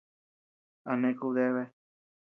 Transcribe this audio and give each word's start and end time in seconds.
A 0.89 0.91
neʼe 1.01 1.17
kubdeabea. 1.19 1.67